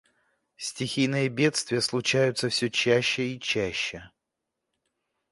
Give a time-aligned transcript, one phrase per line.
[0.57, 4.09] Стхийные бедствия случаются все чаще и чаще.